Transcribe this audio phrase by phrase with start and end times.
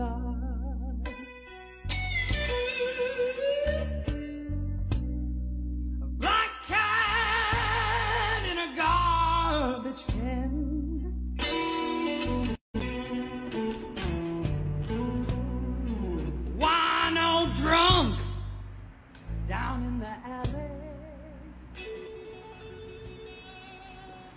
[0.00, 1.08] junkyard.
[6.00, 11.06] A black cat in a garbage can.
[16.58, 18.16] Wino drunk
[19.48, 20.70] down in the alley.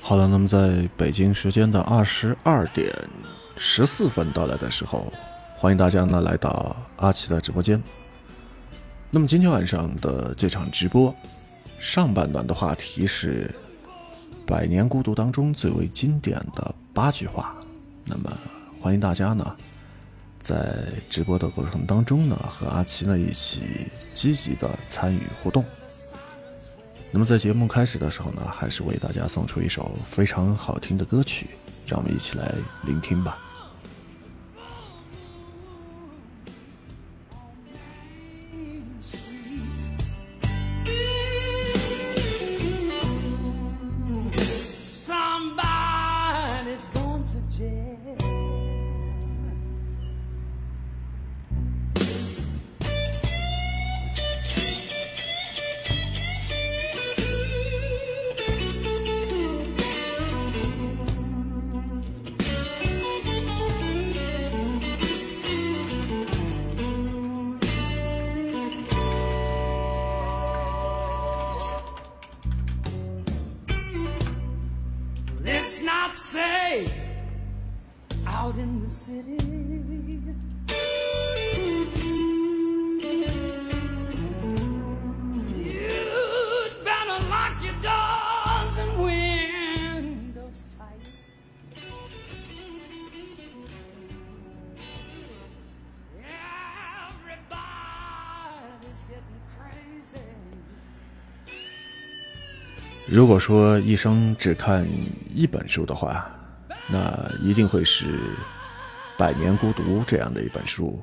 [0.01, 2.93] 好了，那么在北京时间的二十二点
[3.55, 5.11] 十四分到来的时候，
[5.63, 7.81] 欢迎大家呢来到阿奇的直播间。
[9.09, 11.15] 那么今天晚上的这场直播，
[11.79, 13.49] 上半段的话题是
[14.45, 17.55] 《百年孤独》当中最为经典的八句话。
[18.03, 18.37] 那么
[18.81, 19.55] 欢迎大家呢
[20.41, 25.63] 在直播的过程当中呢和阿奇呢一起积极的参与互动。
[27.09, 31.51] 那么在节目开始的时候呢，还是为大家送出一首非常好听的歌曲，
[31.87, 32.53] 让我们一起来
[32.85, 33.37] 聆听吧。
[79.03, 79.37] City.
[85.59, 91.03] You'd better lock your doors and windows tight.
[97.19, 97.51] Everybody's
[99.11, 100.23] getting crazy.
[103.05, 104.87] 如果说一生只看
[105.35, 106.31] 一本书的话，
[106.89, 108.05] 那一定会是
[109.23, 111.01] 《百年孤独》这样的一本书。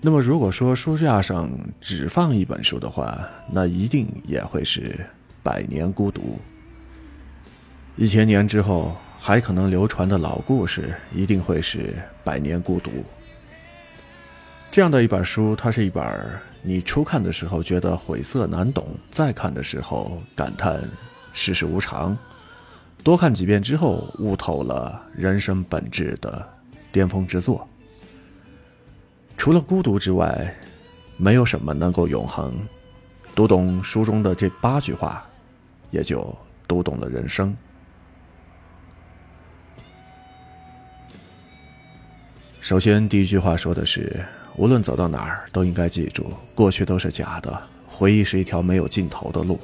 [0.00, 1.48] 那么，如果说书架上
[1.80, 4.80] 只放一本书的话，那一定也会是
[5.44, 6.22] 《百年孤独》。
[7.94, 11.78] 一千年之后还可能流传的老故事，一定会是
[12.24, 12.90] 《百年孤独》。
[14.72, 16.04] 这样的一本书，它是一本
[16.62, 20.82] 你初看的时候觉得晦涩难懂，再看的时候感叹
[21.32, 22.18] 世事无常，
[23.02, 26.46] 多看几遍之后悟透了人生本质的
[26.90, 27.66] 巅峰之作。
[29.36, 30.54] 除了孤独之外，
[31.16, 32.54] 没有什么能够永恒。
[33.34, 35.24] 读懂书中的这八句话，
[35.90, 36.36] 也就
[36.66, 37.54] 读懂了人生。
[42.60, 44.24] 首先，第一句话说的是：
[44.56, 49.60] 无论走到哪儿，都应该记住，过去都是假的，回忆是一条没有尽头的路。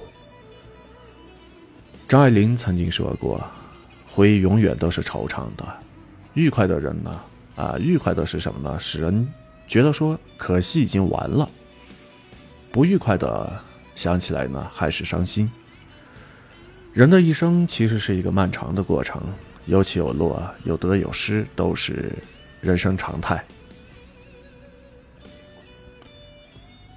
[2.12, 3.42] 张爱玲曾经说过
[4.06, 5.66] ：“回忆永远都是惆怅的，
[6.34, 7.20] 愉快的人呢，
[7.56, 8.78] 啊，愉快的是什么呢？
[8.78, 9.26] 使人
[9.66, 11.48] 觉得说可惜已经完了；
[12.70, 13.50] 不愉快的
[13.94, 15.50] 想起来呢，还是伤心。
[16.92, 19.22] 人的一生其实是一个漫长的过程，
[19.64, 22.12] 有起有落，有得有失，都是
[22.60, 23.42] 人生常态。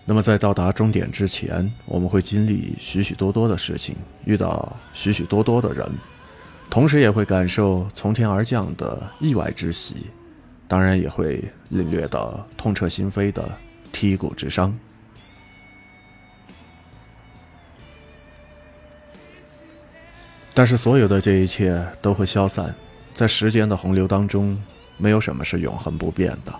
[0.07, 5.89] 那么，在到达终点之前，我们会经历许许多多的事情，遇到许许多多的人，
[6.69, 10.05] 同时也会感受从天而降的意外之喜，
[10.67, 13.43] 当然也会领略到痛彻心扉的
[13.91, 14.71] 剔骨之伤。
[20.53, 22.73] 但是，所有的这一切都会消散，
[23.15, 24.55] 在时间的洪流当中，
[24.97, 26.53] 没有什么是永恒不变的。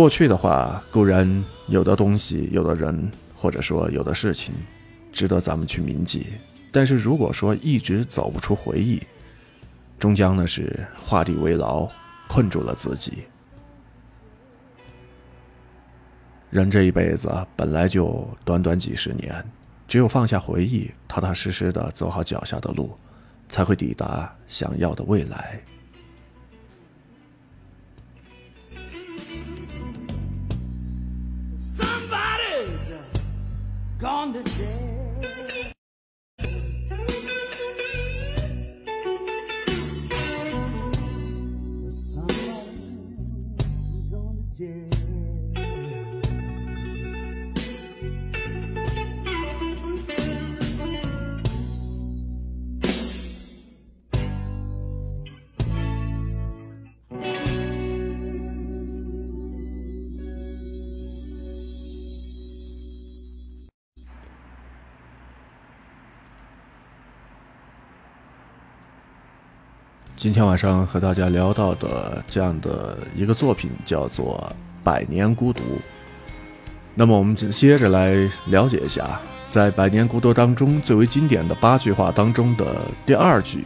[0.00, 4.54] 过去的话，固然有的东西、有的人，或者说有的事情，
[5.12, 6.28] 值得咱们去铭记。
[6.72, 9.02] 但是如果说一直走不出回忆，
[9.98, 11.86] 终将呢是画地为牢，
[12.30, 13.24] 困住了自己。
[16.48, 19.44] 人这一辈子本来就短短几十年，
[19.86, 22.96] 只有放下回忆，踏踏实实的走好脚下的路，
[23.50, 25.60] 才会抵达想要的未来。
[34.00, 34.89] Gone today.
[70.20, 74.52] 今天晚上和大家聊到的这样的一个作品叫做
[74.84, 75.60] 《百年孤独》。
[76.94, 79.18] 那么我们接着来了解一下，
[79.48, 83.64] 在《百年孤独》当中最为经典的八句话当中的第二句。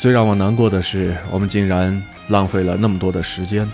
[0.00, 3.70] 最让我难过的是，我们竟然浪费了那么多的时间。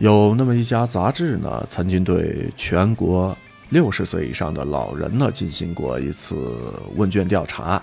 [0.00, 3.36] 有那么一家杂志呢，曾经对全国
[3.68, 7.82] 六十岁以上的老人呢进行过一次问卷调查。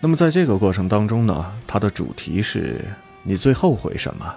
[0.00, 2.80] 那么在这个过程当中呢，它的主题是
[3.24, 4.32] 你最后悔什么？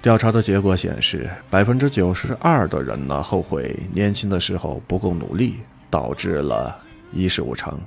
[0.00, 5.58] 调查的结果显示，百分之九十二的人呢后悔年轻的时候不够努力，
[5.90, 6.74] 导致了
[7.12, 7.78] 一事无成。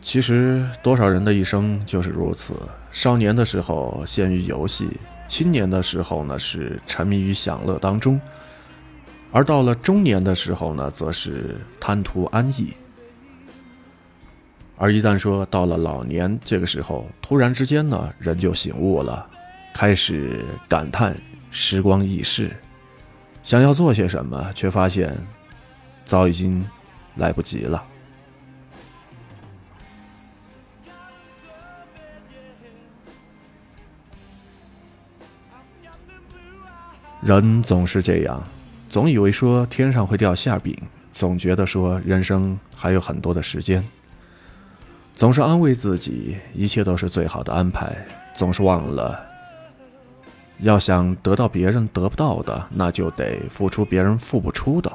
[0.00, 2.54] 其实，多少人的一生就是如此：
[2.96, 4.88] 少年的时候陷于游戏，
[5.28, 8.18] 青年的时候呢是沉迷于享乐当中，
[9.30, 12.72] 而到了中年的时候呢，则是贪图安逸。
[14.78, 19.28] 而一旦说到了老年，这个时候突然之间呢，人就醒悟了。
[19.74, 21.14] 开始感叹
[21.50, 22.50] 时光易逝，
[23.42, 25.14] 想要做些什么，却发现
[26.06, 26.64] 早已经
[27.16, 27.84] 来不及了。
[37.22, 38.42] 人总是这样，
[38.88, 40.76] 总以为说天上会掉馅饼，
[41.12, 43.82] 总觉得说人生还有很多的时间，
[45.14, 47.96] 总是安慰自己一切都是最好的安排，
[48.34, 49.18] 总是忘了。
[50.60, 54.90] 要想得到别人得不到的，那就得付出别人付不出的。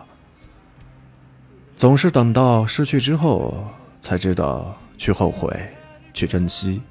[1.76, 3.68] 总是等到失去之后，
[4.02, 5.56] 才知道去后悔，
[6.14, 6.82] 去珍惜。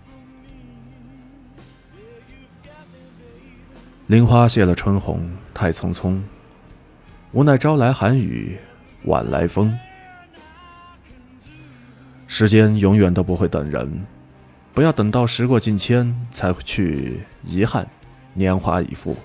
[4.10, 6.20] 林花谢了春红，太匆匆。
[7.30, 8.58] 无奈朝来寒雨，
[9.04, 9.72] 晚来风。
[12.26, 14.04] 时间永远都不会等人，
[14.74, 17.88] 不要等到时过境迁才去遗憾。
[18.34, 19.16] 年华已付。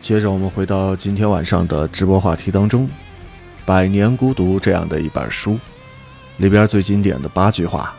[0.00, 2.86] 接着，我们回到今天晚上的直播话题当中，
[3.66, 5.58] 《百年孤独》这样的一本书，
[6.38, 7.94] 里边最经典的八句话。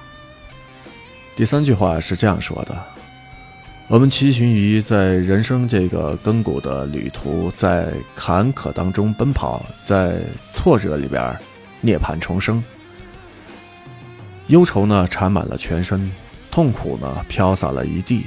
[1.36, 2.76] 第三句话是这样说的
[3.88, 10.16] ：“我们骑行于在人生这个亘古的旅途，在坎坷当中奔跑，在
[10.52, 11.38] 挫折里边
[11.82, 12.64] 涅槃重生。
[14.48, 16.12] 忧愁呢缠满了全身，
[16.50, 18.24] 痛苦呢飘洒了一地。”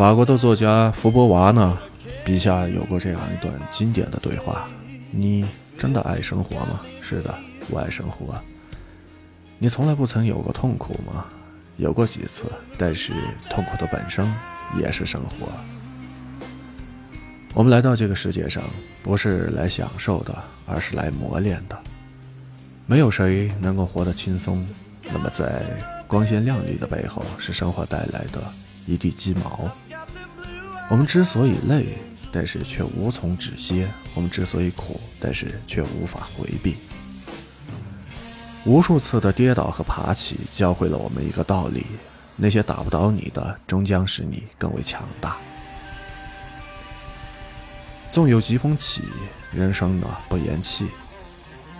[0.00, 1.78] 法国的作家福伯娃呢，
[2.24, 4.66] 笔下有过这样一段经典的对话
[5.12, 5.44] ：“你
[5.76, 7.34] 真的爱生活吗？”“是的，
[7.68, 8.34] 我爱生活。
[9.60, 11.26] ”“你从来不曾有过痛苦吗
[11.76, 12.44] ？”“有过几次，
[12.78, 13.12] 但是
[13.50, 14.26] 痛苦的本身
[14.78, 15.52] 也是生活。”
[17.52, 18.62] 我们来到这个世界上，
[19.02, 20.34] 不是来享受的，
[20.66, 21.78] 而是来磨练的。
[22.86, 24.66] 没有谁能够活得轻松。
[25.12, 25.62] 那么，在
[26.06, 28.40] 光鲜亮丽的背后，是生活带来的。
[28.86, 29.70] 一地鸡毛。
[30.90, 31.86] 我们之所以累，
[32.32, 36.74] 但是却无从止歇；我们之所以苦，但是却无法回避。
[38.64, 41.86] 无数次的跌倒和爬起，教会了我们一个道理：
[42.34, 45.36] 那些打不倒你的，终将使你更为强大。
[48.10, 49.02] 纵有疾风起，
[49.52, 50.88] 人生呢不言弃。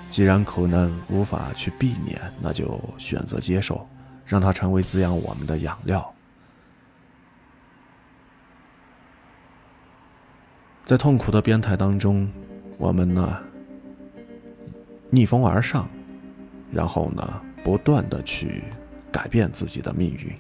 [0.09, 3.85] 既然苦难无法去避免，那就选择接受，
[4.25, 6.14] 让它成为滋养我们的养料。
[10.90, 12.28] 在痛苦的边台当中，
[12.76, 13.38] 我们呢
[15.09, 15.88] 逆风而上，
[16.73, 18.64] 然后呢不断的去
[19.12, 20.32] 改变自己的命运。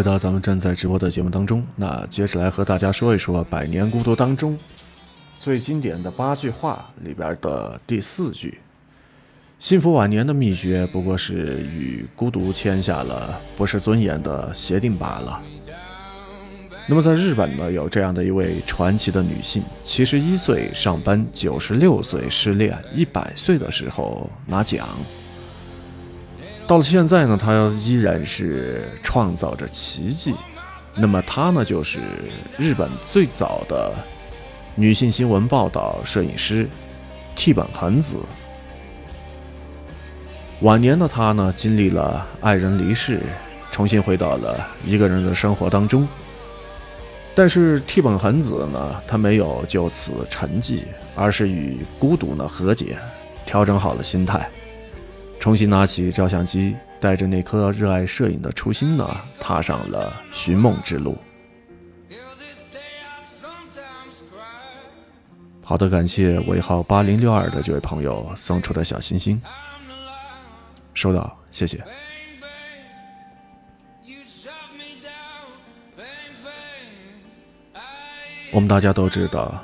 [0.00, 4.58] 回到咱们正在直播的节目当中，那接着来和大家说一说《百年孤独》当中
[5.38, 8.60] 最经典的八句话里边的第四句
[9.60, 15.42] ：“幸福晚年的秘诀不过是与孤独签下了不是尊严的协定罢了。”
[16.88, 24.88] 那么在日本呢，有这样的一位传奇的女性，七十一岁上班，九十六岁失恋，一百岁的时候拿奖。
[26.70, 30.32] 到了现在呢，她依然是创造着奇迹。
[30.94, 31.98] 那么她呢，就是
[32.56, 33.92] 日本最早的
[34.76, 36.68] 女性新闻报道摄影师
[37.34, 38.18] 替本恒子。
[40.60, 43.20] 晚年的她呢，经历了爱人离世，
[43.72, 46.06] 重新回到了一个人的生活当中。
[47.34, 50.82] 但是替本恒子呢，她没有就此沉寂，
[51.16, 52.96] 而是与孤独呢和解，
[53.44, 54.48] 调整好了心态，
[55.40, 61.16] 重新拿起照相机，带着那颗热爱摄影的初心呢，踏上了寻梦之路。
[65.64, 69.40] 好的，感谢尾号八零六二的这位朋友送出的小心心，
[70.92, 71.82] 收到，谢谢。
[78.52, 79.54] 我们大家都知道，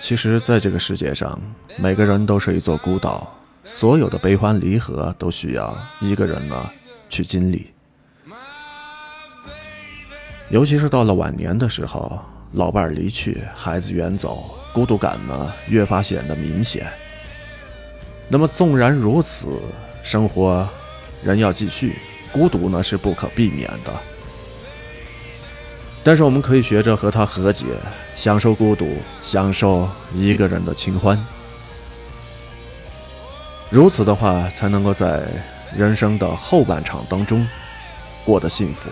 [0.00, 1.38] 其实在这个世界上，
[1.76, 3.32] 每个人都是一座孤岛，
[3.72, 6.68] 所有的悲欢离合都需要一个人呢
[7.08, 7.70] 去经历。
[10.48, 12.18] 尤其是到了晚年的时候，
[12.54, 16.88] 老伴儿离去，孩子远走，孤独感呢越发显得明显。
[18.28, 19.46] 那么纵然如此，
[20.02, 20.68] 生活
[21.22, 21.94] 仍要继续，
[22.32, 23.92] 孤独呢是不可避免的。
[26.02, 27.66] 但是我们可以学着和他和解，
[28.16, 31.24] 享受孤独，享受一个人的清欢。
[33.70, 35.22] 如此的话，才能够在
[35.76, 37.46] 人生的后半场当中
[38.24, 38.90] 过得幸福。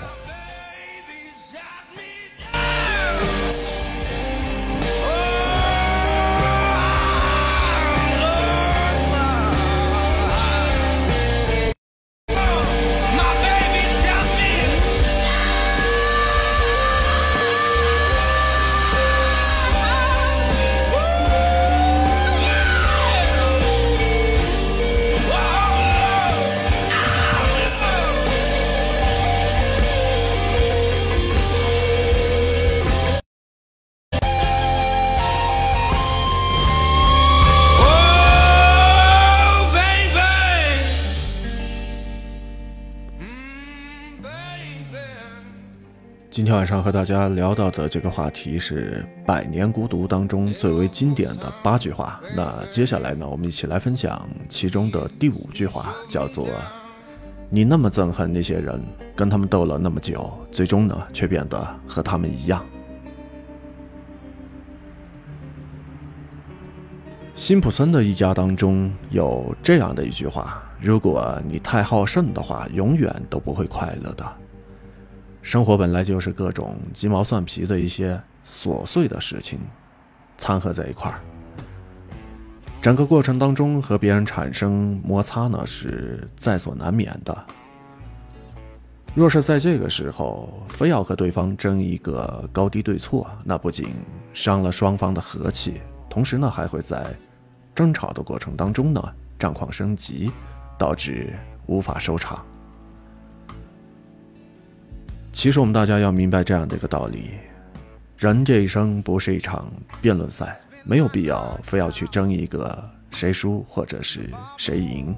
[46.58, 52.20] 晚上和大家聊到的这个话题是《百年孤独》当中最为经典的八句话。
[52.36, 56.48] 那接下来呢，我们一起来分享其中的第五句话，叫做
[57.48, 58.82] “你那么憎恨那些人，
[59.14, 62.66] 跟他们斗了那么久，最终呢，却变得和他们一样。”
[67.36, 74.26] 辛普森的一家当中有这样的一句话：“如果你太好胜的话，永远都不会快乐的。”
[75.48, 79.58] 生活本来就是各种鸡毛蒜皮的一些琐碎的事情
[80.36, 81.18] 掺和在一块儿，
[82.82, 87.46] 整个过程当中和别人产生摩擦呢是在所难免的。
[89.14, 93.88] 若是在这个时候非要和对方争一个高低对错，那不仅
[94.34, 97.06] 伤了双方的和气，同时呢还会在。
[97.74, 99.02] 争吵的过程当中呢，
[99.38, 100.30] 战况升级，
[100.76, 101.32] 导致
[101.64, 102.44] 无法收场。
[105.38, 107.30] 其实我们大家要明白这样的一个道理：
[108.18, 109.70] 人这一生不是一场
[110.02, 115.14] 辩论赛，没有必要非要去争一个谁输或者是谁赢。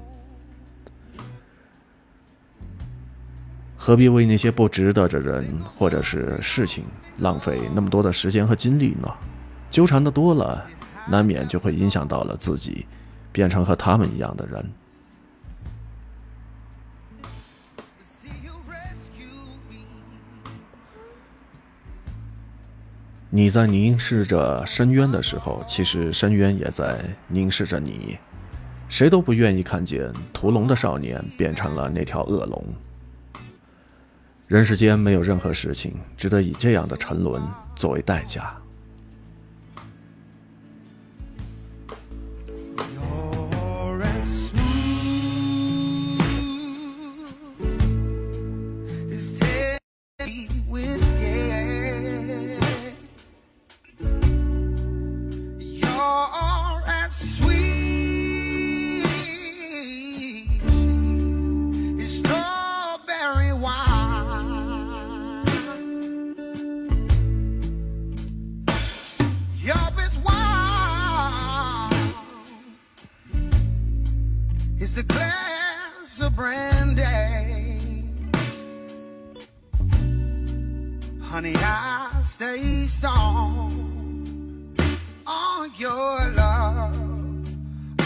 [3.75, 6.83] 何必为那些不值得的人或者是事情
[7.17, 9.11] 浪费那么多的时间和精力呢？
[9.71, 10.63] 纠缠的多了。
[11.09, 12.85] 难免就会影响到了自己，
[13.31, 14.63] 变成和他们一样的人。
[23.33, 28.17] 你在凝视着深渊的时候，其实深渊也在凝视着你。
[28.89, 32.61] 谁都不愿意看见屠龙的少年变成了那条恶龙。
[34.47, 37.41] 人世间没有任何事情值得以这样的沉沦
[37.73, 38.53] 作为代价。
[81.31, 83.71] Honey, I stay strong
[85.25, 87.47] on your love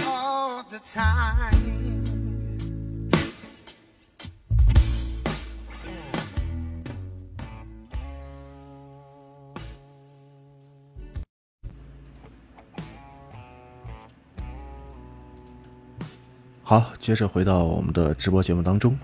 [0.05, 1.64] all the time.
[16.67, 18.97] 好，接着回到我们的直播节目当中，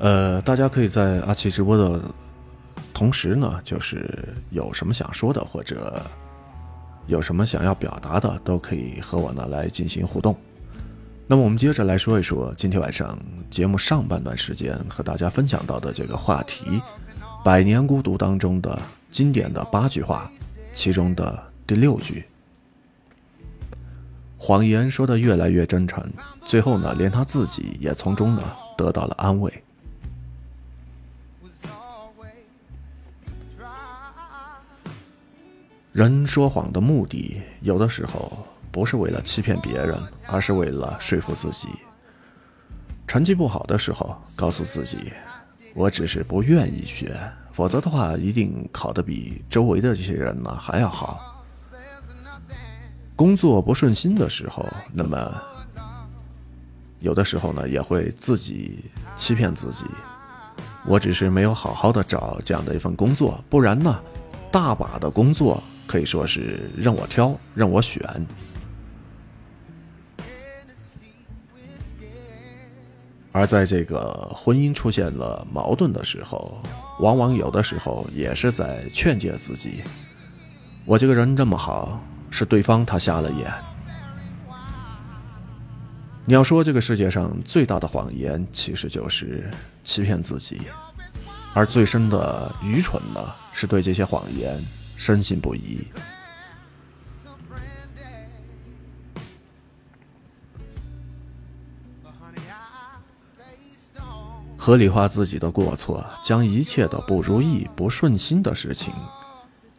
[0.00, 2.02] 呃，大家可以在阿奇直播的。
[2.92, 6.02] 同时呢，就是有什么想说的，或者
[7.06, 10.36] 有什么想要表达的，都可以和我呢来进行互动。
[11.28, 13.16] 那么我们接着来说一说今天晚上
[13.48, 16.64] 节目上半段时间和大家分享到的这个话题
[17.44, 18.76] 《百年孤独》当中的
[19.12, 20.28] 经典的八句话，
[20.74, 22.24] 其中的第六句：
[24.38, 26.02] 谎言说的越来越真诚，
[26.40, 28.42] 最后呢，连他自己也从中呢
[28.76, 29.52] 得到了安慰。
[35.92, 41.68] 人说谎的目的，有的时候不是为了欺骗别人，而是为了说服自己。
[43.08, 45.12] 成绩不好的时候，告诉自己，
[45.74, 47.18] 我只是不愿意学，
[47.50, 51.37] 否则的话，一定考得比周围的这些人呢还要好。
[53.18, 55.34] 工作不顺心的时候，那么
[57.00, 58.78] 有的时候呢，也会自己
[59.16, 59.84] 欺骗自己，
[60.86, 64.00] 我只是没有好好的找这样的一份工作，不然呢，
[64.52, 65.60] 大把的工作。
[65.84, 68.04] 可以说是让我挑，让我选。
[73.32, 76.60] 而在这个婚姻出现了矛盾的时候，
[77.00, 79.80] 往往有的时候也是在劝诫自己：
[80.84, 81.98] 我这个人这么好，
[82.30, 83.52] 是对方他瞎了眼。
[86.24, 89.50] 你要说这个世界上最大的谎言，其实就是
[89.84, 90.60] 欺骗自己，
[91.54, 93.20] 而最深的愚蠢呢，
[93.52, 94.60] 是对这些谎言。
[95.00, 95.86] 深信不疑，
[104.56, 108.92] 合理化自己的过错，将一切的不如意、不顺心的事情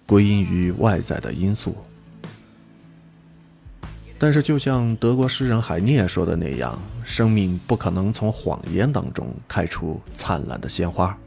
[0.07, 1.75] 归因于外在的因素。
[4.21, 11.17] 但是，就像德国诗人海涅说的那样，生命不可能从谎言当中开出灿烂的鲜花。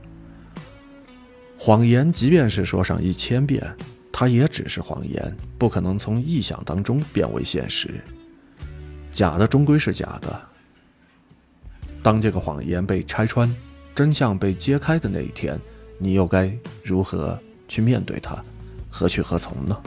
[1.59, 3.75] 谎言即便是说上一千遍，
[4.13, 7.99] 它也只是谎言，不可能从臆想当中变为现实。
[9.11, 10.43] 假的终归是假的。
[12.03, 13.51] 当这个谎言被拆穿，
[13.95, 15.59] 真相被揭开的那一天，
[15.97, 16.53] 你又该
[16.85, 18.37] 如何去面对它，
[18.91, 19.83] 何去何从呢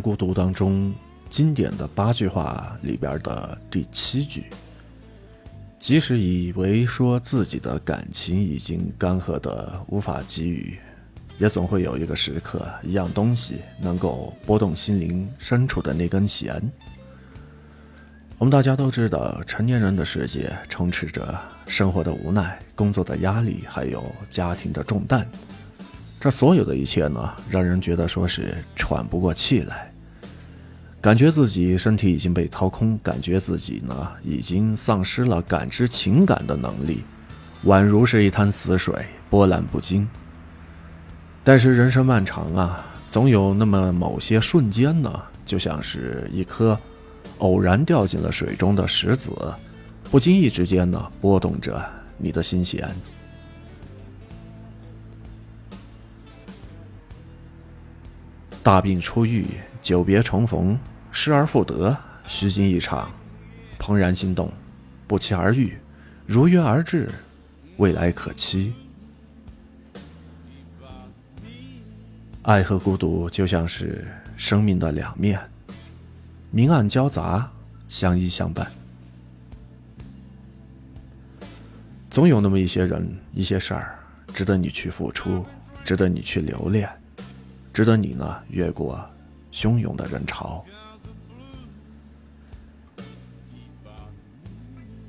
[0.00, 0.94] 孤独》当中
[1.28, 4.44] 经典的八句话里边的第七句
[5.80, 10.78] ：“即使以为说自己的感情已经干涸的无法给予，
[11.38, 16.62] 也总会有一个时刻，一样东西能够拨动心灵深处的那根弦。”
[18.38, 25.24] 我们大家都知道，成年人的世界充斥着生活的无奈、工作的压力，还有家庭的重担。
[26.22, 29.92] 这所有的一切呢，让人觉得说是喘不过气来，
[31.00, 37.02] 感觉自己身体已经被掏空，感觉自己呢已经丧失了感知情感的能力，
[37.64, 40.08] 宛如是一滩死水，波澜不惊。
[41.42, 46.78] 但是人生漫长啊，总有那么某些瞬间呢，就像是一颗
[47.38, 49.32] 偶然掉进了水中的石子，
[50.08, 51.84] 不经意之间呢，拨动着
[52.16, 52.88] 你的心弦。
[58.62, 59.44] 大病初愈，
[59.82, 60.78] 久别重逢，
[61.10, 63.10] 失而复得，虚惊一场，
[63.76, 64.52] 怦然心动，
[65.08, 65.76] 不期而遇，
[66.26, 67.10] 如约而至，
[67.78, 68.72] 未来可期。
[72.42, 75.40] 爱和孤独就像是生命的两面，
[76.52, 77.50] 明暗交杂，
[77.88, 78.70] 相依相伴。
[82.08, 83.98] 总有那么一些人、一些事儿，
[84.32, 85.44] 值得你去付出，
[85.84, 86.88] 值得你去留恋。
[87.72, 89.00] 值得你呢越过
[89.50, 90.64] 汹涌的人潮，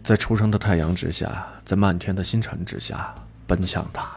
[0.01, 3.13] 在初升的太阳之下，在漫天的星辰之下，
[3.45, 4.09] 奔向它。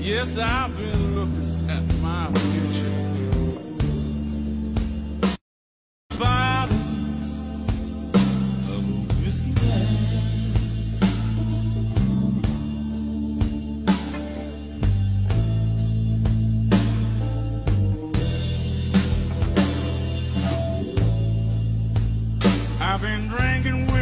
[0.00, 2.96] Yes, I've been looking at my future.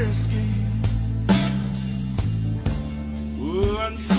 [0.06, 0.46] Whiskey.
[3.40, 4.15] Ooh,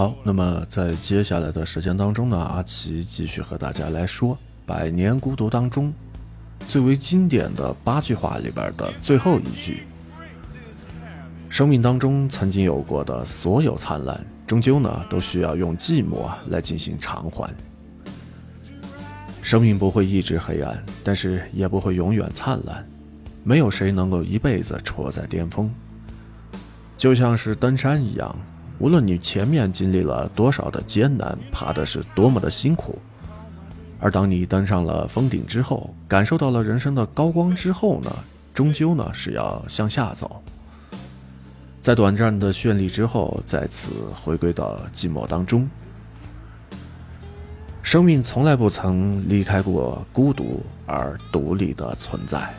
[0.00, 4.34] 好，那么在接下来的时间当中呢，阿奇继续和大家来说
[4.64, 5.92] 《百年孤独》当中
[6.66, 9.82] 最为经典的八句话里边的最后一句：
[11.50, 17.54] 生命当中曾经有过的所有灿烂，终究呢都需要用寂寞来进行偿还。
[19.42, 22.88] 生命不会一直黑暗，但是也不会永远灿烂。
[23.44, 25.70] 没有谁能够一辈子戳在巅峰，
[26.96, 28.34] 就像是登山一样，
[28.80, 32.98] 无论你前面经历了多少的艰难，爬的是多么的辛苦，
[34.00, 38.10] 而当你登上了峰顶之后，感受到了人生的高光之后呢，
[38.54, 40.42] 终究呢是要向下走，
[41.82, 45.68] 在短暂的绚丽之后，再次回归到寂寞当中。
[47.82, 52.50] 生命从来不曾离开过孤独而独立的存在。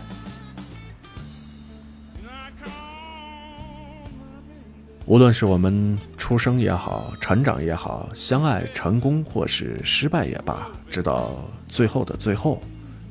[5.07, 11.31] 无论是我们出生也好，成长也好，相爱、成功或是失败也罢，直到
[11.67, 12.61] 最后的最后，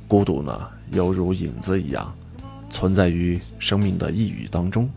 [0.07, 2.11] 孤独呢，犹如影子一样，
[2.71, 4.89] 存在于生命的一语当中。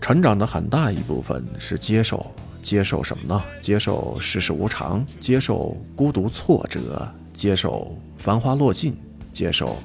[0.00, 2.26] 成长的很大一部分是接受，
[2.62, 3.42] 接受什么呢？
[3.60, 8.96] 接受世事无常，接受孤独挫折，接受繁花落尽，
[9.32, 9.76] 接受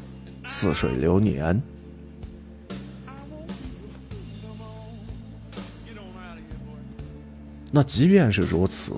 [0.48, 1.62] 似水流年。
[7.72, 8.92] 那即便是如此，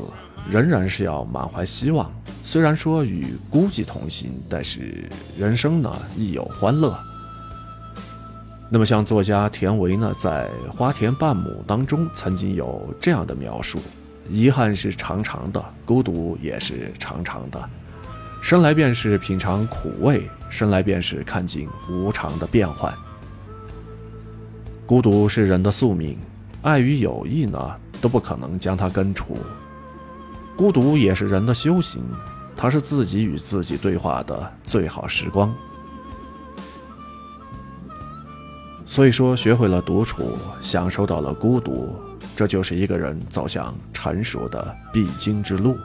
[0.50, 2.12] 仍然是要满怀希望。
[2.44, 5.08] 虽然说与孤寂同行，但是
[5.38, 6.98] 人生呢亦有欢乐。
[8.70, 13.80] 那么，像作家田维呢，在《花田半亩》当中曾经有这样的描述：
[14.28, 17.70] 遗憾是长长的，孤独也是长长的。
[18.42, 22.92] 生来便是品尝苦味，生来便是看尽无常的变幻。
[24.88, 26.18] 孤独是人的宿命，
[26.64, 29.38] 爱与友谊呢，都不可能将它根除。
[30.58, 32.04] 孤独也是人的修行，
[32.54, 35.56] 它是自己与自己对话的最好时光。
[38.86, 41.96] 所以说，学会了独处，享受到了孤独，
[42.36, 45.78] 这就是一个人走向成熟的必经之路。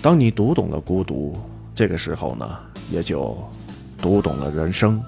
[0.00, 1.38] 当你读懂了孤独，
[1.74, 2.58] 这个时候呢，
[2.90, 3.36] 也就
[4.00, 4.98] 读懂了人生。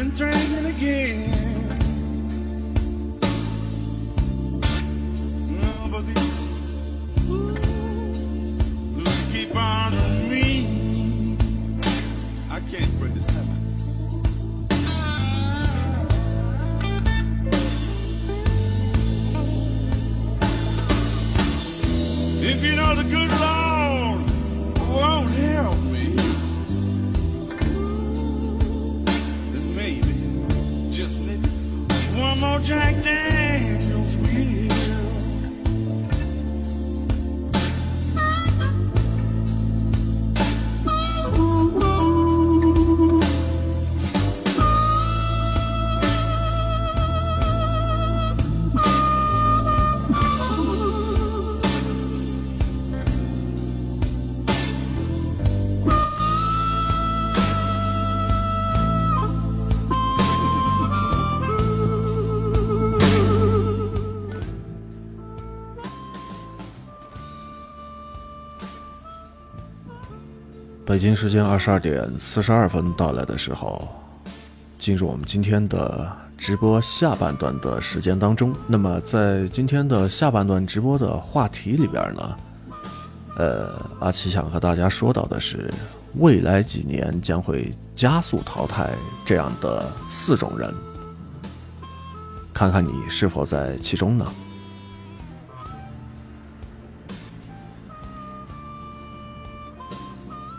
[0.00, 1.39] been drinking again.
[70.90, 73.86] 北京时间二十二点四十二分到来的时候，
[74.76, 78.52] 进入我们今天的直播下半段的时间当中。
[78.66, 82.36] 那么，在今天的下半段直播的话题里边呢，
[83.36, 85.72] 呃，阿奇想和大家说到的是，
[86.14, 88.90] 未来几年将会加速淘汰
[89.24, 90.74] 这样的四种人，
[92.52, 94.26] 看看你是否在其中呢？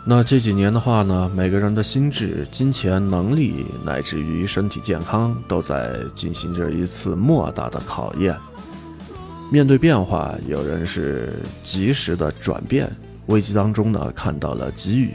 [0.03, 8.35] 那这几年的话呢，每个人的心智、金钱能力，乃至于身体健康，都在进行着一次莫大的考验。
[9.51, 12.91] 面对变化，有人是及时的转变，
[13.27, 15.09] 危机当中呢看到了机遇；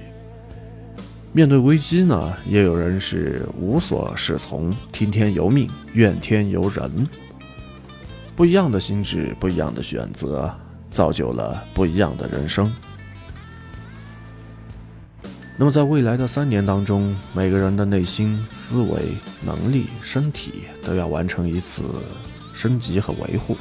[1.33, 7.09] 面对危机呢，也有人是无所适从，听天由命，怨天尤人。
[8.37, 10.55] 不一样的心智，不一样的选择，
[10.93, 12.73] 造就了不一样的人生。
[15.59, 21.83] 那么，在未来的三年当中，每个人的内心、思维、能力、身体都要完成一次
[22.53, 23.57] 升级和维护。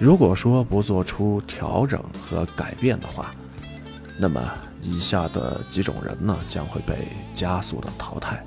[0.00, 3.32] 如果说不做出调整和改变的话，
[4.18, 4.42] 那么
[4.82, 8.44] 以下的几种人呢，将会被加速的淘汰。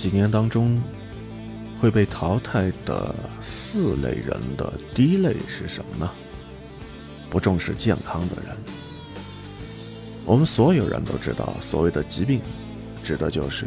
[0.00, 0.80] 几年当中
[1.78, 6.10] 会被淘汰的四类人的第一类是什么呢？
[7.28, 8.56] 不重视健康的人。
[10.24, 12.40] 我们所有人都知道，所谓的疾病，
[13.02, 13.66] 指的就是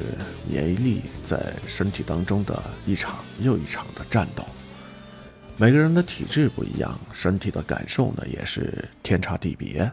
[0.50, 4.44] 免疫力在身体当中的一场又一场的战斗。
[5.56, 9.92] 每个人的体质不一样，身体的感受呢也是天差地别。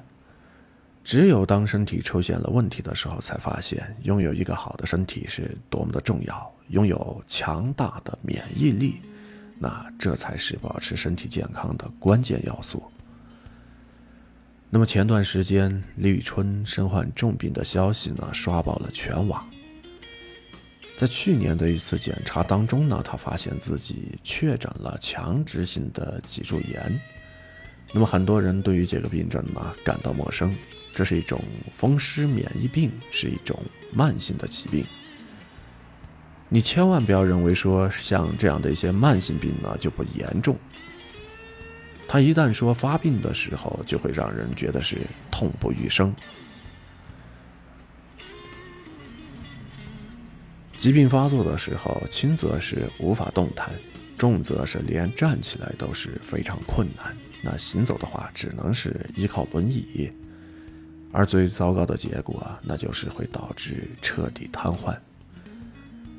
[1.10, 6.54] 只有当身体出现了问题的时候，才发现拥有一个好的身体是多么的重要。
[6.68, 9.00] 拥有强大的免疫力，
[9.58, 12.84] 那这才是保持身体健康的关键要素。
[14.70, 19.44] 那么前段时间，李宇春身患重病的消息呢，刷爆了全网。
[20.96, 27.00] 在去年的一次检查当中呢，他发现自己确诊了强直性的脊柱炎。
[27.92, 30.54] 那么很多人对于这个病症呢感到陌生，
[30.94, 33.58] 这是一种风湿免疫病，是一种
[33.92, 34.84] 慢性的疾病。
[36.48, 40.58] 你千万不要认为说像这样的一些慢性病呢就不严重。
[42.08, 46.12] 他一旦说发病的时候，就会让人觉得是痛不欲生。
[50.76, 53.70] 疾病发作的时候，轻则是无法动弹，
[54.18, 57.16] 重则是连站起来都是非常困难。
[57.44, 60.10] 那行走的话，只能是依靠轮椅，
[61.12, 64.96] 而最糟糕的结果，那就是会导致彻底瘫痪。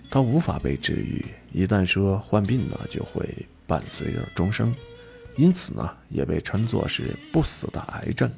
[0.10, 4.76] 他无法被治愈，一旦说患病呢，就会伴随着终生，
[5.38, 8.30] 因此呢，也被称作是不死的癌症。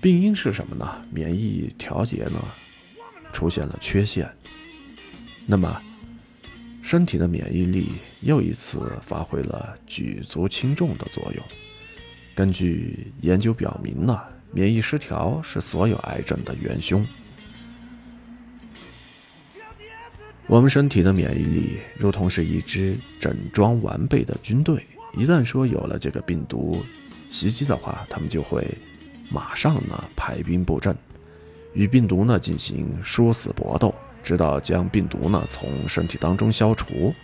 [0.00, 1.04] 病因是什么呢？
[1.10, 2.40] 免疫调节呢，
[3.32, 4.30] 出现了缺陷。
[5.44, 5.82] 那么，
[6.80, 11.44] 身体的免疫力又一次发挥了举足轻重的作用。
[12.36, 14.20] 根据研究表明呢，
[14.56, 17.06] 免疫失调是所有癌症的元凶。
[20.46, 24.82] 我们身体的免疫力如同是一支整装完备的军队，
[25.14, 26.82] 一旦说有了这个病毒
[27.28, 28.66] 袭击的话，他们就会
[29.28, 30.96] 马上呢排兵布阵，
[31.74, 33.94] 与病毒呢进行殊死搏斗。
[34.22, 37.14] 直到将病毒呢从身体当中消除。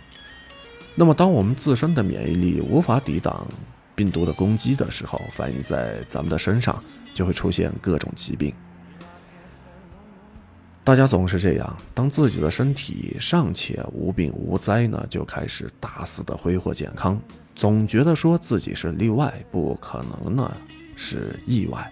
[0.93, 3.47] 那么，当我们自身的免疫力无法抵挡
[3.95, 6.81] 病毒的攻击的时候，反映在咱们的身上
[7.13, 8.53] 就会出现各种疾病。
[10.83, 17.17] 大家总是这样，当自己的身体尚且无病无灾呢，就开始大肆的挥霍健康，
[17.55, 20.51] 总觉得说自己是例外，不可能呢
[20.97, 21.89] 是意外。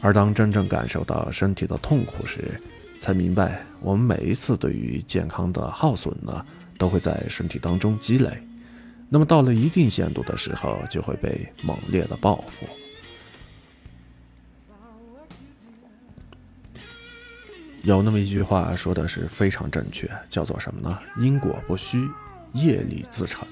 [0.00, 2.60] 而当真正感受到身体的痛苦时，
[2.98, 6.44] 才明白，我们每一次对于健康的耗损呢，
[6.76, 8.42] 都会在身体当中积累。
[9.08, 12.66] 那么到了一定限度的时候，就会被猛烈的报复。
[17.82, 20.98] 有那么一句话说的是非常正确，叫做什么呢？
[21.18, 22.08] 因果不虚，
[22.54, 23.46] 业力自成。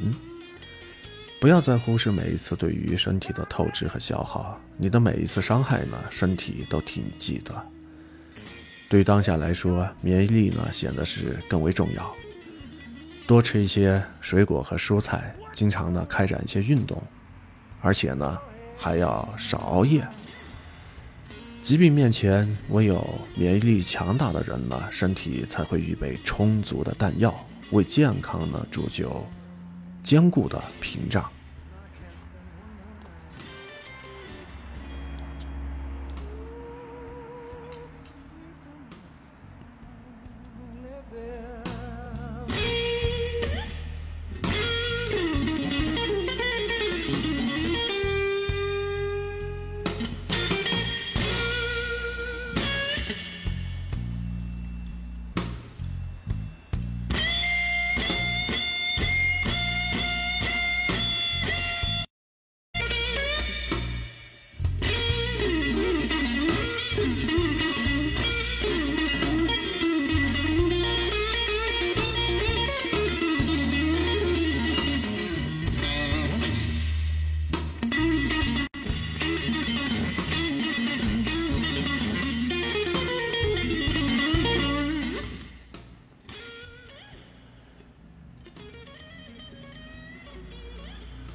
[1.39, 7.53] 不要再忽视每一次对于身体的透支和消耗，你的每一次伤害呢，身体都替你记得。
[8.89, 12.15] 对当下来说，免疫力呢显得是更为重要。
[13.27, 17.03] 多吃一些水果和蔬菜，经常呢开展一些运动，
[17.81, 18.39] 而且呢
[18.77, 20.07] 还要少熬夜。
[21.61, 27.33] 疾病面前，唯有免疫力强大的人呢，身体才会预备充足的弹药，
[27.71, 29.25] 为健康呢铸就
[30.03, 31.31] 坚固的屏障。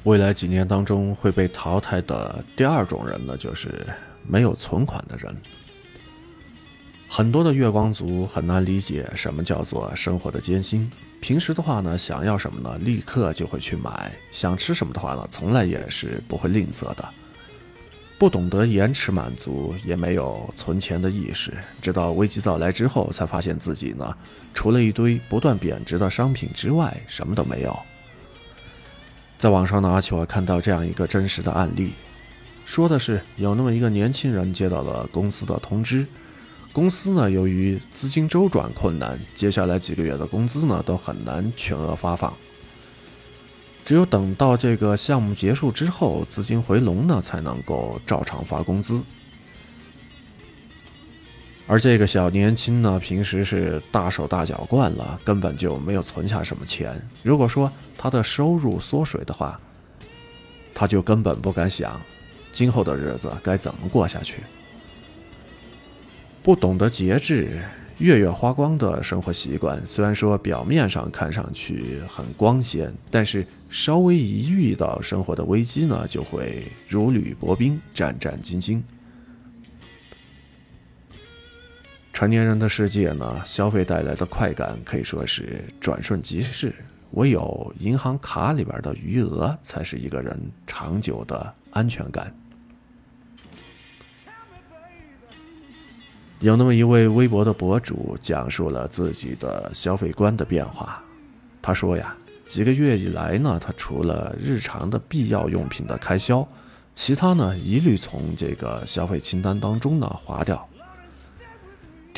[0.08, 3.86] 未来几年当中会被淘汰的第二种人呢，就是
[4.26, 5.36] 没有存款的人。
[7.06, 10.90] 很多的月光族很难理解什么叫做生活的艰辛。
[11.20, 17.06] 平时的话呢，想要什么呢，立刻就会去买；想吃什么的话呢，从来也是不会吝啬的。
[18.18, 21.52] 不懂得延迟满足，也没有存钱的意识，
[21.82, 24.16] 直到危机到来之后，才发现自己呢，
[24.54, 27.78] 除了一堆不断贬值的商品之外，什么都没有。
[29.38, 31.92] 在网上呢，阿秋看到这样一个真实的案例，
[32.64, 36.04] 说的是有那么一个年轻人接到了公司的通知，
[36.72, 42.34] 公司呢由于资金周转困难，接下来几个月的工资呢都很难全额发放。
[43.84, 49.00] 只有等到这个项目结束之后，资金回笼呢，才能够照常发工资。
[51.68, 57.00] 而这个小年轻呢，平时是大手大脚惯了，根本就没有存下什么钱。
[57.22, 59.60] 如果说他的收入缩水的话，
[60.74, 62.00] 他就根本不敢想，
[62.52, 64.38] 今后的日子该怎么过下去。
[66.42, 67.60] 不懂得节制。
[67.98, 78.80] 月月花光的生活习惯，虽然说表面上看上去很光鲜，但是稍微一遇到生活的危机呢，就会如履薄冰、战战兢兢。
[82.18, 86.74] 成年人的世界呢，消费带来的快感可以说是转瞬即逝，
[87.12, 92.34] 唯有银行卡里边的余额，才是一个人长久的安全感。
[96.40, 101.00] 有那么一位微博的博主讲述了自己的消费观的变化。
[101.62, 106.44] 他说呀，几个月以来呢，他除了日常的必要用品的开销，
[106.96, 110.68] 其他呢一律从这个消费清单当中呢划掉。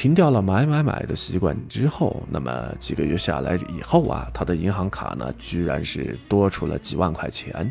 [0.01, 7.71] 停掉了买买买的习惯之后，那么几个月下来以后啊，他的银行卡呢居然是多出了几万块钱。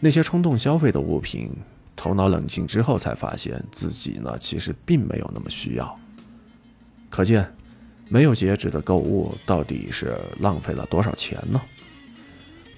[0.00, 1.52] 那些冲动消费的物品。
[1.94, 5.98] 头脑冷静之后，才发现自己呢，其实并没有那么需要。
[7.10, 7.46] 可见，
[8.08, 11.60] 没有节制的购物到底是浪费了多少钱呢？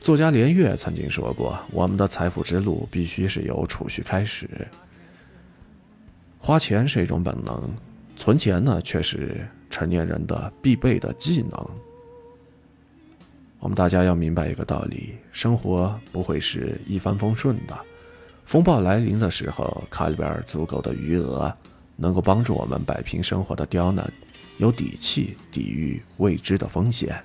[0.01, 4.67] 作家连岳曾经说过：“我们的财富之路必须是由储蓄开始。
[6.39, 7.71] 花钱是一种本能，
[8.21, 11.71] 存钱呢，却是成年人的必备的技能。
[13.59, 17.75] 我们大家要明白一个道理：生活不会是一帆风顺的。”
[18.45, 21.51] 风暴来临的时候，卡里边足够的余额，
[21.97, 24.13] 能够帮助我们摆平生活的刁难，
[24.59, 27.19] 有底气抵御未知的风险。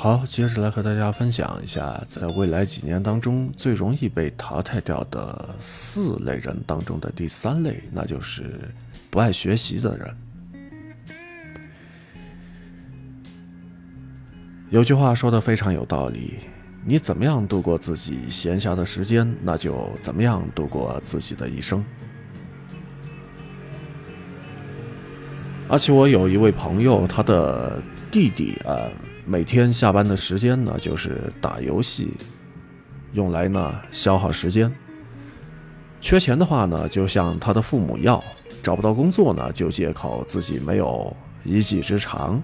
[0.00, 8.60] 好，接着来和大家分享一下，在未来几年当中最容易被淘汰掉的四类人当中的第三类，那就是
[9.10, 10.16] 不爱学习的人。
[14.70, 16.34] 有句话说的非常有道理：
[16.84, 21.84] 你怎么样度过自己闲暇的时间，那就怎么样度过自己的一生。
[25.68, 27.82] 而且我有一位朋友，他的
[28.12, 28.86] 弟弟啊。
[29.28, 32.14] 每天下班的时间呢，就是打游戏，
[33.12, 34.72] 用来呢消耗时间。
[36.00, 38.18] 缺钱的话呢，就向他的父母要；
[38.62, 41.14] 找不到工作呢，就借口自己没有
[41.44, 42.42] 一技之长。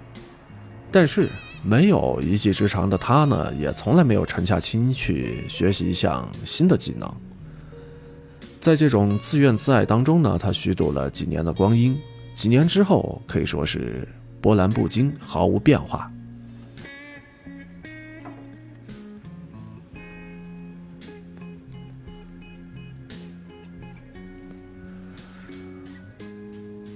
[0.93, 1.30] 但是
[1.62, 7.11] 没有一技之长的他呢，也从来没有沉下心去学习一项新的技能。
[8.61, 11.99] 在这种自怨自艾当中呢，他虚度了几年的光阴。
[12.35, 14.07] 几年之后，可以说是
[14.43, 16.11] 波澜不惊，毫无变化。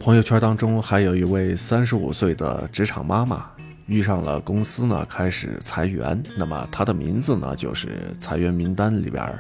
[0.09, 3.45] 朋友圈当中还有一位三十五岁的职场妈妈，
[3.85, 9.31] 遇上了公司呢开始裁员，那么她的名字呢就是裁员名单里边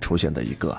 [0.00, 0.74] 出现的一个。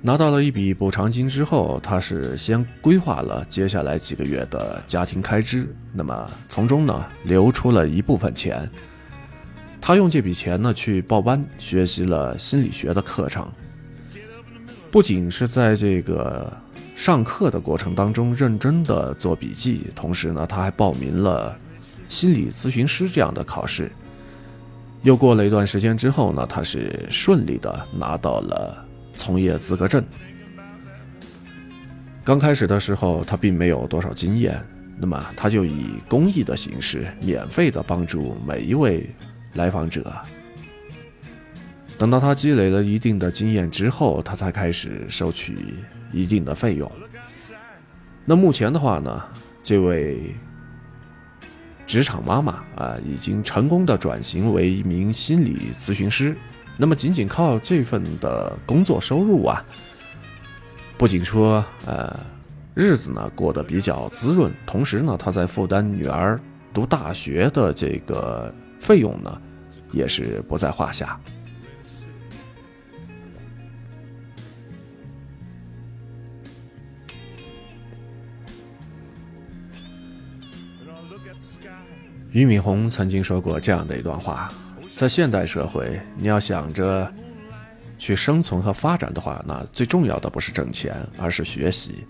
[0.00, 8.66] 拿到了一笔补偿金之后，她是先规划了接下来几个月的家庭开支，那么从中呢留出了一部分钱，
[9.82, 13.46] 她用这笔钱呢去报班学习了心理学的课程。
[14.90, 16.50] 不仅是在这个
[16.94, 21.58] 上课的过程当中认真的做笔记，同时呢，他还报名了
[22.08, 23.90] 心理咨询师这样的考试。
[25.02, 30.04] 又过了一段时间之后呢，他是顺利的拿到了从业资格证。
[32.22, 34.64] 刚开始的时候，他并没有多少经验，
[34.96, 39.10] 那么他就以公益的形式，免费的帮助每一位
[39.54, 40.12] 来访者。
[41.98, 45.74] 等到他积累了一定的经验之后，他才开始收取
[46.12, 46.90] 一定的费用。
[48.24, 49.22] 那目前的话呢，
[49.62, 50.34] 这位
[51.86, 56.36] 职场妈妈啊，已经成功的转型为一名心理咨询师。
[56.76, 59.64] 那么仅仅靠这份的工作收入啊。
[60.96, 62.18] 不仅说，呃，
[62.74, 66.40] 日子呢过得比较滋润，同时呢，他在负担女儿
[66.72, 69.42] 读大学的这个费用呢，
[69.90, 71.20] 也是不在话下。
[82.32, 84.52] 俞敏洪曾经说过这样的一段话：
[84.96, 87.12] 在现代社会，你要想着。
[87.98, 92.04] 去生存和发展的话，那最重要的不是挣钱，而是学习。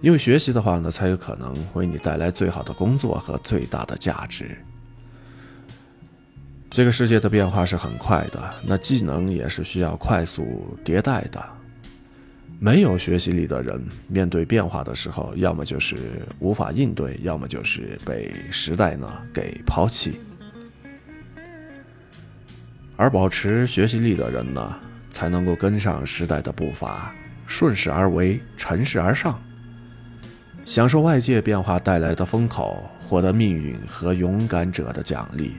[0.00, 4.56] 因为学习的话呢，才有可能为你带来最好的工作和最大的价值。
[6.70, 11.44] 这个世界的变化是很快的，那技能也是需要快速迭代的。
[12.64, 15.96] 没有学习力的人，面对变化的时候，要么就是
[16.38, 20.20] 无法应对，要么就是被时代呢给抛弃。
[22.96, 24.76] 而保持学习力的人呢？
[25.10, 27.12] 才能够跟上时代的步伐，
[27.48, 29.42] 顺势而为，乘势而上，
[30.64, 35.54] 享受外界变化带来的风口，获得命运和勇敢者的奖励。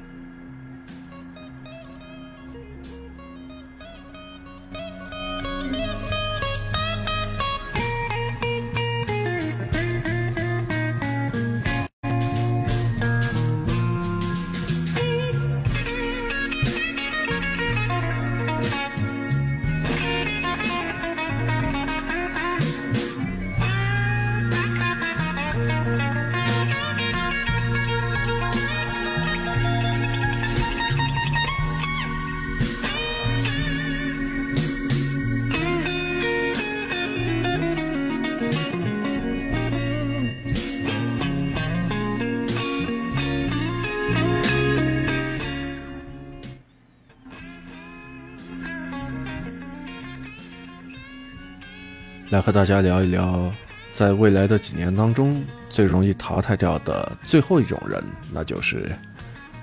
[52.33, 53.53] 来和大家聊一聊，
[53.93, 58.91] 在未来的几年当中，最容易淘汰掉的最后一种人，那就是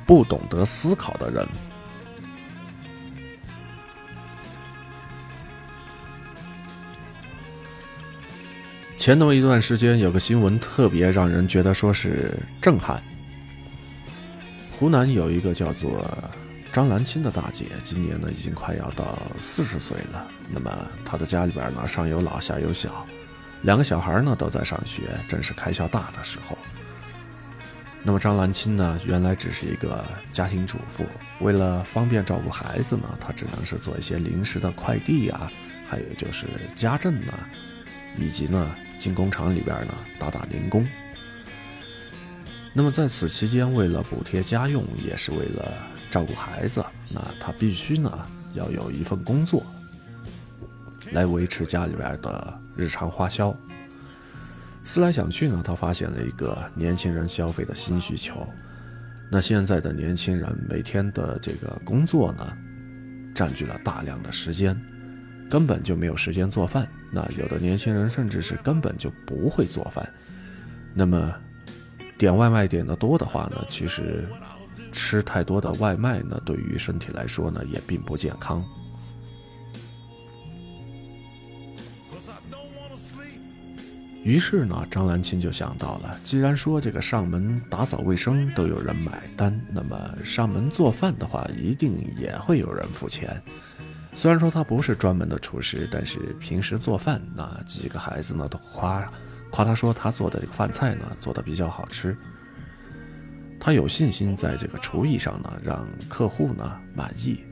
[0.07, 1.45] 不懂得思考的人。
[8.97, 13.03] 前那么一段时间，有个新闻特别让人觉得说是震撼。
[14.79, 16.07] 湖南有一个叫做。
[16.73, 23.05] 张兰青的大姐今年呢已经快要到四十岁了，那么她的家里边呢上有老下有小，
[23.63, 26.57] 两个小孩呢都在上学，正是开销大的时候。
[28.05, 31.05] 那么张兰青呢原来只是一个家庭主妇，
[31.41, 35.51] 为了方便照顾孩子呢，她只能是做一些临时的快递啊，
[35.89, 36.47] 还有就是
[36.77, 37.33] 家政呢，
[38.17, 40.87] 以及呢进工厂里边呢打打零工。
[42.73, 45.90] 那么在此期间，为了补贴家用，也是为了。
[46.11, 49.63] 照顾孩子，那他必须呢要有一份工作，
[51.13, 53.55] 来维持家里边的日常花销。
[54.83, 58.47] 思来想去呢，他发现了一个年轻人消费的新需求。
[59.31, 62.53] 那现在的年轻人每天的这个工作呢，
[63.33, 64.77] 占据了大量的时间，
[65.49, 66.89] 根本就没有时间做饭。
[67.13, 70.13] 那有的年轻人甚至是根本就不会做饭。
[70.93, 71.33] 那么
[72.19, 74.29] 点外卖点的多的话呢，其实。
[74.91, 78.65] 吃太多的外卖呢，对于身体来说呢，也并不健康。
[84.23, 93.43] 于是呢，张兰青就想到了，既然说这个上门打扫卫生都有人买单，那么上门做饭的话，一定也会有人付钱。
[94.13, 99.11] 虽然说他不是专门的厨师，但是平时做饭，那几个孩子呢都夸
[99.51, 102.15] 夸他说他做的这个饭菜呢做的比较好吃。
[103.61, 107.45] 他有信心在这个厨艺上呢，让客户呢满意。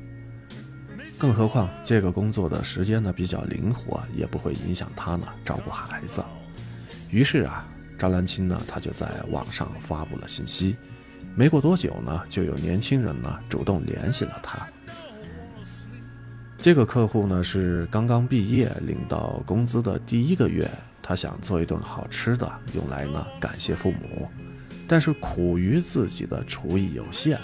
[1.18, 6.24] 更何况这个工作的时间呢比较灵活，也不会影响他呢照顾孩子。
[7.11, 10.76] 于是啊，张兰青呢，他就在网上发布了信息。
[11.34, 14.66] 没过多久呢，就有年轻人呢主动联系了他。
[16.56, 20.68] 这个客户呢是刚刚毕业领到工资的第一个月，
[21.02, 24.28] 他想做一顿好吃的，用来呢感谢父母，
[24.89, 27.39] 但是苦于自己的厨艺有限，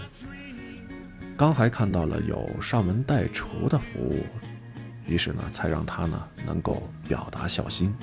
[1.36, 4.24] 刚还看到了有上门代厨的服务，
[5.06, 7.94] 于是呢才让他呢能够表达孝心。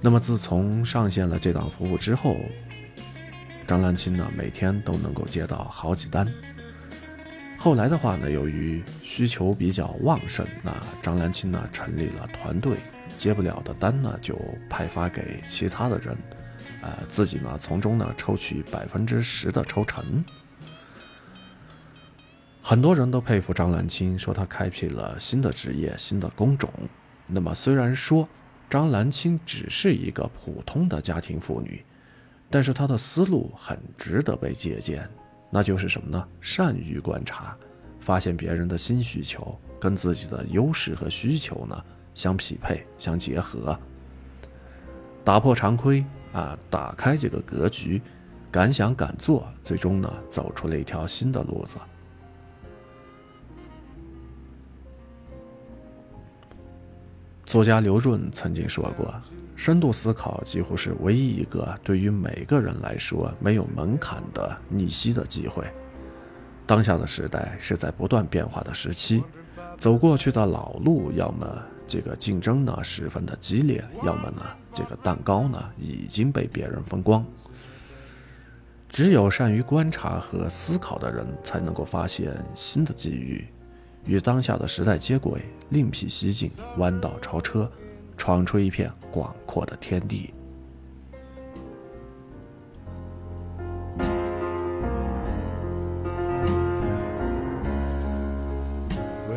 [0.00, 2.38] 那么自从上线了这档服务之后，
[3.66, 6.26] 张兰青呢每天都能够接到好几单。
[7.58, 12.78] 后来的话呢，由于需求比较旺盛，那张兰青呢成立了团队，
[13.16, 14.36] 接不了的单呢就
[14.68, 16.16] 派发给其他的人，
[16.82, 20.22] 呃，自己呢从中呢抽取百分之十的抽成。
[22.60, 26.70] 很多人都佩服张兰青，说她开辟了新的职业、新的工种。
[27.26, 28.28] 那么虽然说
[28.68, 31.84] 张兰青只是一个普通的家庭妇女，
[32.50, 35.08] 但是她的思路很值得被借鉴。
[35.50, 36.28] 那就是什么呢？
[36.40, 37.56] 善于观察，
[38.00, 43.78] 发现别人的新需求跟自己的优势和需求呢相匹配、相结合，
[45.24, 48.00] 打破常规啊，打开这个格局，
[48.50, 51.76] 敢想敢做，最终呢走出了一条新的路子。
[57.44, 59.14] 作家刘润曾经说过。
[59.54, 65.64] 深度思考几乎是唯一一个对于每个人来说没有门槛的逆袭的机会。
[66.66, 69.22] 当下的时代是在不断变化的时期，
[69.76, 74.42] 走过去的老路，要么这个竞争呢十分的激烈，要么呢
[74.72, 77.24] 这个蛋糕呢已经被别人分光。
[78.88, 83.46] 只有善于观察和思考的人，才能够发现新的机遇，
[84.04, 87.70] 与当下的时代接轨，另辟蹊径，弯道超车。
[88.14, 90.32] 闯出一片广阔的天地。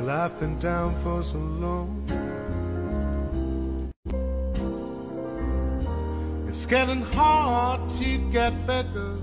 [0.06, 2.25] life been down for so long.
[6.56, 9.18] It's getting hard to get better.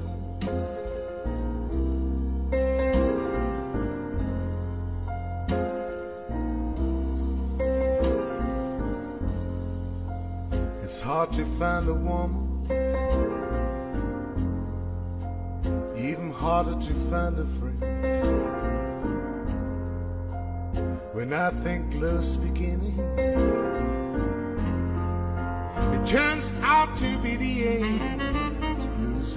[10.83, 12.66] It's hard to find a woman,
[15.97, 17.80] even harder to find a friend.
[21.14, 23.01] When I think love's beginning,
[26.07, 28.20] turns out to be the end.
[28.98, 29.36] Blues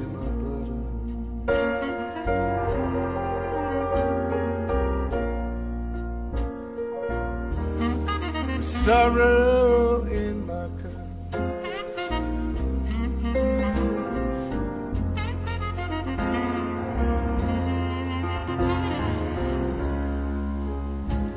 [10.12, 11.06] in my cup.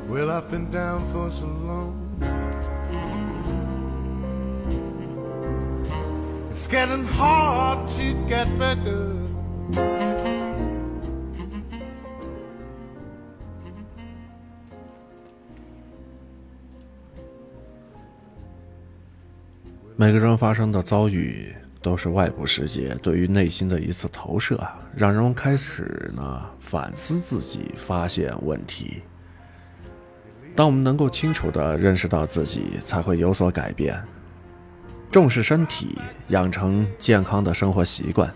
[0.07, 2.08] Well, I've been down for so long.
[6.69, 9.15] Getting hard to get better.
[19.95, 24.55] 每个人发生的遭遇都是外部世界对于内心的一次投射，
[24.95, 29.01] 让人们开始呢反思自己，发现问题。
[30.55, 34.01] 当我们能够清楚地认识到自己，才会有所改变。
[35.11, 35.97] 重视身体，
[36.27, 38.31] 养成健康的生活习惯，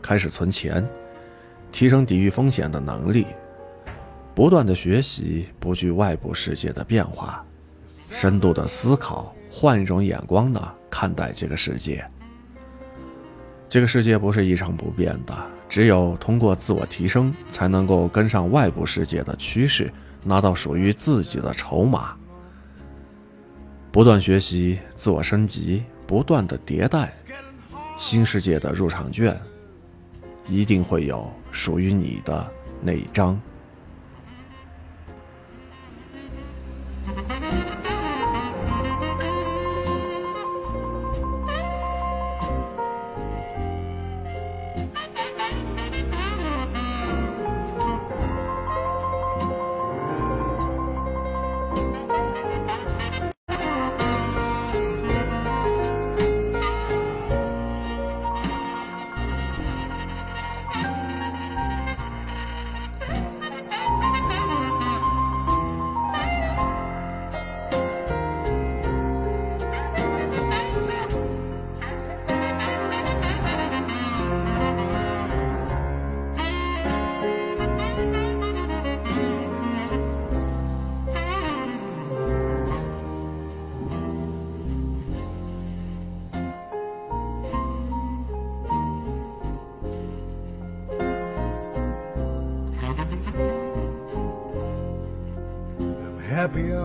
[0.00, 0.86] 开始存钱，
[1.72, 3.26] 提升抵御风险的能力，
[4.32, 7.44] 不断的学习，不惧外部世界的变化，
[8.12, 12.04] 深度的思考，换一种眼光呢看待这个世界。
[13.68, 15.36] 这个世界不是一成不变的，
[15.68, 19.92] 只有通过自我提升，才能够跟上外部世界的趋势。
[20.26, 22.16] 拿到属于自己的筹码，
[23.92, 27.12] 不断学习，自我升级，不断的迭代，
[27.96, 29.40] 新世界的入场券，
[30.46, 32.52] 一定会有属于你的
[32.82, 33.40] 那一张。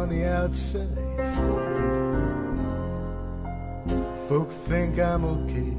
[0.09, 0.87] On the outside.
[4.27, 5.73] Folk think I'm okay.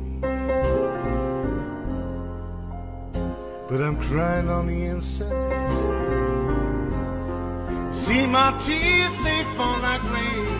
[3.69, 5.27] But I'm crying on the inside.
[7.95, 10.60] See my tears safe on that grave.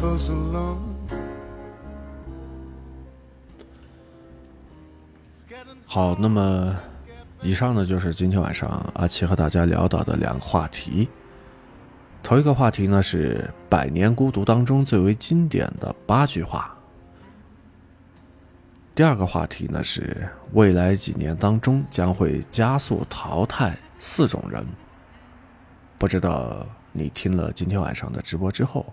[0.00, 0.78] For so long.
[5.86, 6.76] 好，那么
[7.42, 11.08] 以上呢就是今天晚上阿奇和大家聊到的两个话题。
[12.22, 16.76] 头一个话题呢是《百年孤独》当中最为经典的八句话。
[18.94, 24.64] 第二个话题呢是未来几年当中将会加速淘汰四种人。
[25.98, 28.86] 不知道你听了今天晚上的直播之后，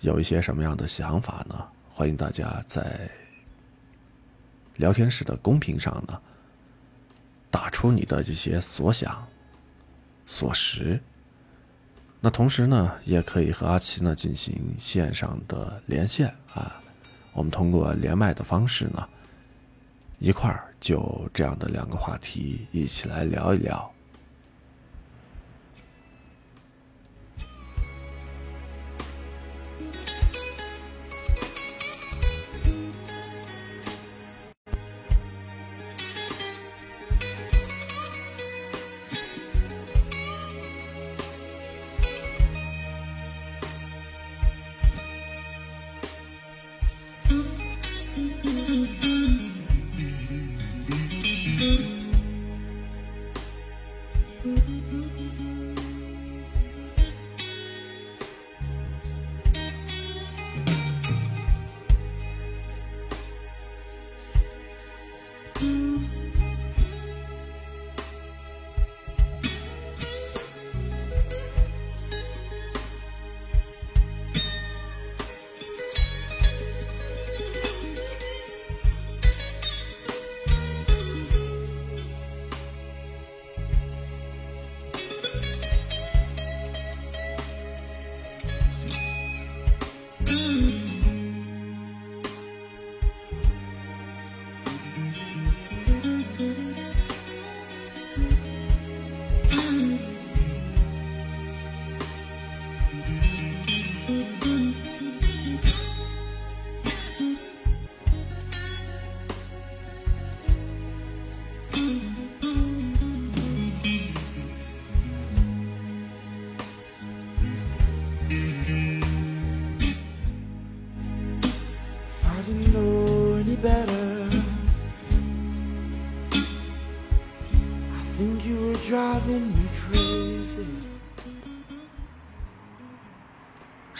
[0.00, 1.66] 有一些什么样的想法呢？
[1.88, 3.10] 欢迎大家在
[4.76, 6.20] 聊天室的公屏上呢，
[7.50, 9.26] 打出你的这些所想、
[10.26, 11.00] 所识。
[12.20, 16.80] 那同时呢，也可以和阿奇呢进行线上的连线啊。
[17.32, 19.08] 我们通过连麦的方式呢，
[20.18, 23.90] 一块儿就这样的两个话题一起来聊一聊。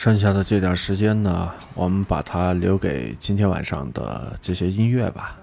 [0.07, 5.36] 剩下的这点时间呢，我们把它留给今天晚上的这些音乐吧。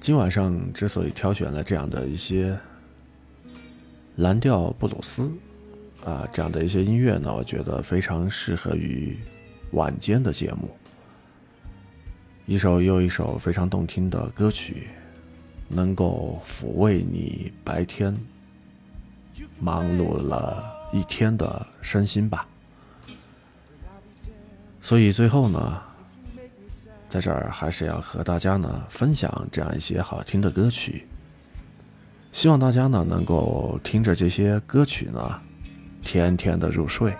[0.00, 2.58] 今晚上之所以挑选了这样的一些
[4.16, 5.30] 蓝调布鲁斯
[6.06, 9.18] 啊这样的一些音乐呢，我觉得非常适合于
[9.72, 10.70] 晚间的节目。
[12.46, 14.88] 一首又一首非常动听的歌曲，
[15.68, 18.16] 能够抚慰你白天
[19.60, 22.46] 忙碌了一天的身心吧。
[24.80, 25.82] 所以最后呢，
[27.08, 31.04] 在这儿还是要和大家呢分享这样一些好听的歌曲。
[32.30, 35.40] 希望大家呢能够听着这些歌曲呢，
[36.02, 37.12] 甜甜的入睡。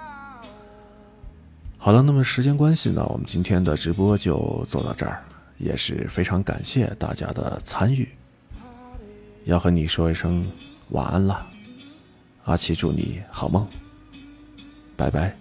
[1.77, 5.22] 好了，那么时间关系呢，我们今天的直播就做到这儿，
[5.59, 8.09] 也是非常感谢大家的参与。
[9.45, 10.47] 要和你说一声
[10.91, 11.47] 晚安了，
[12.45, 13.67] 阿奇祝你好梦，
[14.97, 15.35] 拜拜。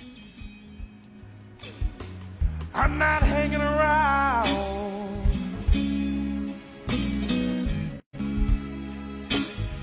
[2.74, 4.48] I'm not hanging around.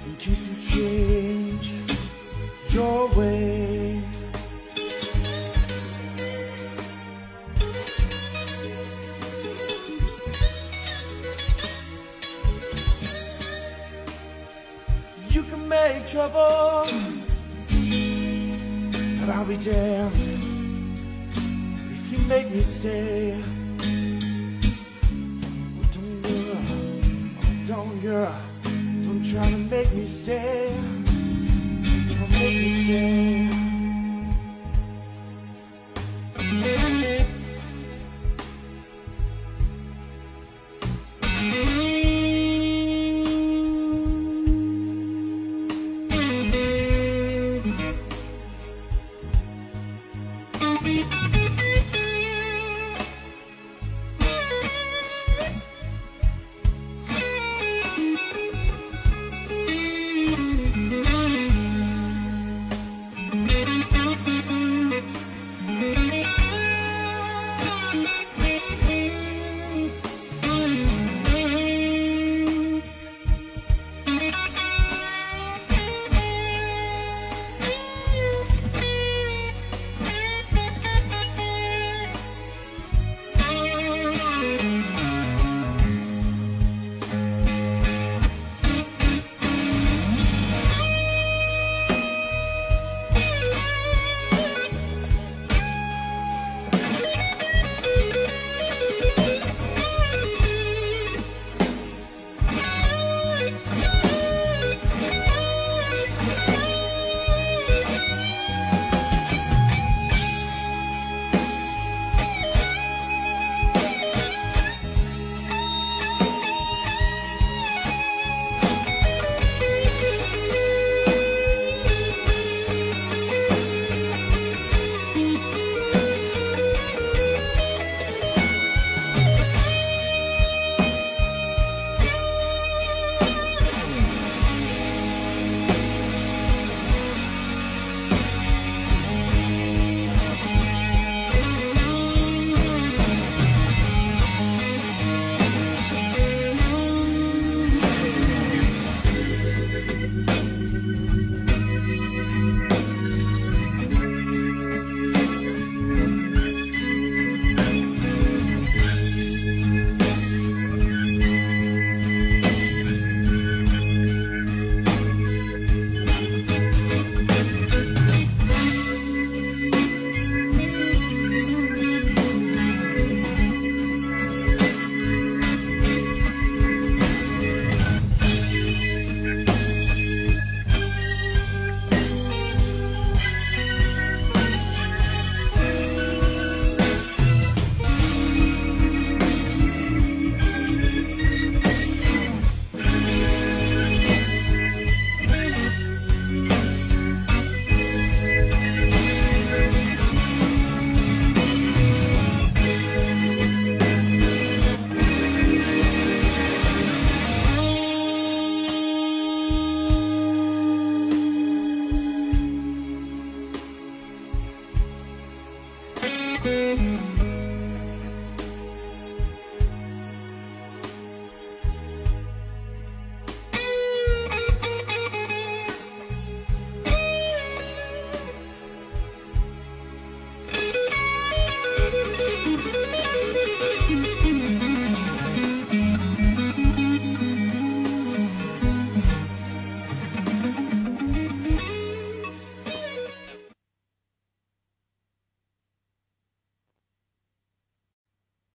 [0.06, 1.72] In case you change
[2.70, 4.02] your way.
[15.28, 16.86] You can make trouble,
[19.20, 20.14] But I'll be damned
[21.92, 23.44] if you make me stay.
[25.62, 26.56] Oh, don't girl,
[27.38, 30.72] oh, don't girl, don't try to make me stay.
[31.04, 33.49] Don't make me stay.